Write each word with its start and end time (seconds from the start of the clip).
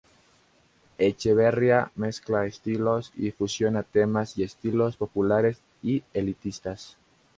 Echeverría 0.97 1.91
mezcla 1.93 2.47
estilos, 2.47 3.11
y 3.15 3.29
fusiona 3.29 3.83
temas 3.83 4.35
y 4.35 4.41
estilos 4.41 4.97
populares 4.97 5.61
y 5.83 6.01
elitistas. 6.15 6.97